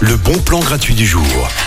[0.00, 1.24] Le bon plan gratuit du jour.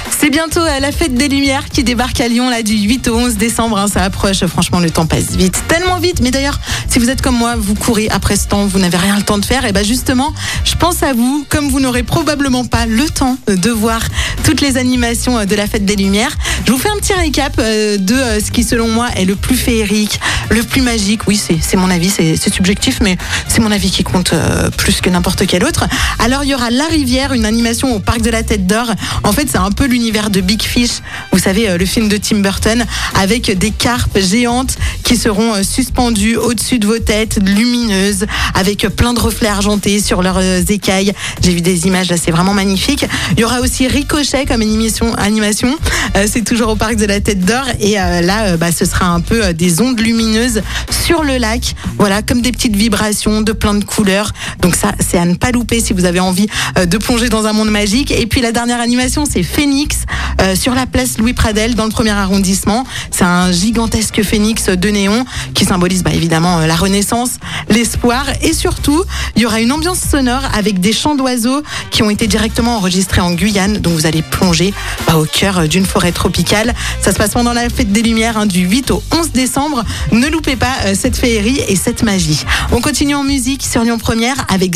[0.09, 3.16] C'est bientôt euh, la fête des Lumières qui débarque à Lyon là du 8 au
[3.17, 3.77] 11 décembre.
[3.77, 4.45] hein, ça approche.
[4.45, 6.21] Franchement, le temps passe vite, tellement vite.
[6.21, 9.16] Mais d'ailleurs, si vous êtes comme moi, vous courez après ce temps, vous n'avez rien
[9.18, 9.66] le temps de faire.
[9.66, 11.45] Et ben justement, je pense à vous.
[11.50, 14.02] Comme vous n'aurez probablement pas le temps de voir
[14.44, 17.54] toutes les animations euh, de la fête des Lumières, je vous fais un petit récap
[17.59, 21.27] euh, de euh, ce qui, selon moi, est le plus féerique, le plus magique.
[21.27, 23.17] Oui, c'est mon avis, c'est subjectif, mais
[23.48, 25.86] c'est mon avis qui compte euh, plus que n'importe quel autre.
[26.20, 28.86] Alors, il y aura La Une animation au parc de la Tête d'Or.
[29.23, 31.02] En fait, c'est un peu l'univers de Big Fish.
[31.32, 32.85] Vous savez, euh, le film de Tim Burton,
[33.20, 38.90] avec des carpes géantes qui seront euh, suspendues au-dessus de vos têtes, lumineuses, avec euh,
[38.90, 41.13] plein de reflets argentés sur leurs écailles.
[41.41, 43.04] J'ai vu des images là, c'est vraiment magnifique.
[43.32, 45.16] Il y aura aussi Ricochet comme animation.
[45.16, 45.76] animation.
[46.27, 47.63] C'est toujours au parc de la Tête d'Or.
[47.80, 51.76] Et là, bah, ce sera un peu des ondes lumineuses sur le lac.
[51.98, 54.32] Voilà, comme des petites vibrations de plein de couleurs.
[54.62, 57.54] Donc ça, c'est à ne pas louper si vous avez envie de plonger dans un
[57.54, 58.12] monde magique.
[58.12, 60.04] Et puis la dernière animation, c'est Phoenix
[60.42, 62.86] euh, sur la place Louis Pradel dans le premier arrondissement.
[63.12, 67.31] C'est un gigantesque phénix de néon qui symbolise bah, évidemment euh, la renaissance,
[67.70, 69.03] l'espoir et surtout,
[69.36, 71.61] il y aura une ambiance sonore avec des chants d'oiseaux
[71.92, 73.77] qui ont été directement enregistrés en Guyane.
[73.77, 74.73] Donc vous allez plonger
[75.08, 76.73] bah, au cœur euh, d'une forêt tropicale.
[77.02, 79.83] Ça se passe pendant la fête des Lumières hein, du 8 au 11 décembre.
[80.11, 82.44] Ne loupez pas euh, cette féerie et cette magie.
[82.72, 84.75] On continue en musique sur Lyon Première avec